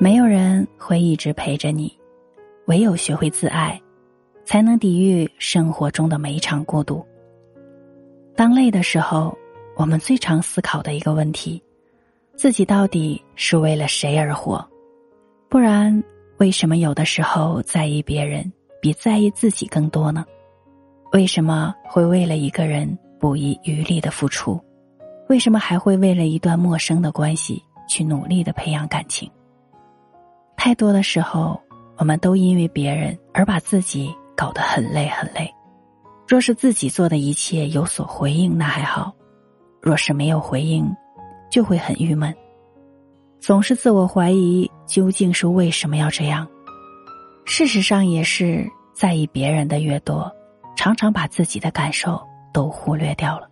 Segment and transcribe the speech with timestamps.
[0.00, 1.92] 没有人会一直陪着你，
[2.66, 3.82] 唯有学会自爱，
[4.44, 7.04] 才能抵御生活中的每一场孤独。
[8.36, 9.36] 当累的时候，
[9.74, 11.60] 我们最常思考的一个问题：
[12.36, 14.64] 自己到底是为了谁而活？
[15.48, 16.00] 不然，
[16.36, 20.24] 为什么有的时候在意别人比在意自己更多呢？
[21.10, 24.60] 为什么会为了一个人不遗余力的付出？
[25.28, 29.28] 为什么还会为了一段陌生的关系去努力的培养感情？
[30.68, 31.58] 太多的时候，
[31.96, 35.50] 我们都因为别人而把自己搞得很累很累。
[36.26, 39.10] 若是自己做的一切有所回应，那还好；
[39.80, 40.94] 若是没有回应，
[41.50, 42.34] 就会很郁闷。
[43.40, 46.46] 总是自我怀疑，究竟是为什么要这样？
[47.46, 50.30] 事实上，也是在意别人的越多，
[50.76, 52.20] 常常把自己的感受
[52.52, 53.48] 都忽略掉了。